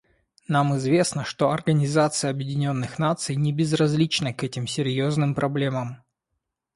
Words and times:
Нам 0.47 0.75
известно, 0.77 1.23
что 1.23 1.51
Организация 1.51 2.31
Объединенных 2.31 2.97
Наций 2.97 3.35
небезразлична 3.35 4.33
к 4.33 4.43
этим 4.43 4.65
серьезным 4.65 5.35
проблемам. 5.35 6.01